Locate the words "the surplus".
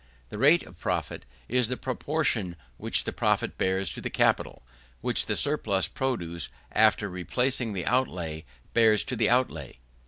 5.27-5.87